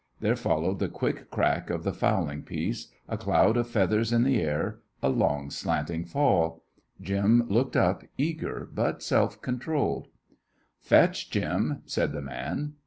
[0.19, 4.41] There followed the quick crack of the fowling piece, a cloud of feathers in the
[4.41, 6.63] air, a long slanting fall.
[6.99, 10.07] Jim looked up, eager but self controlled.
[10.79, 12.73] "Fetch, Jim," said the man.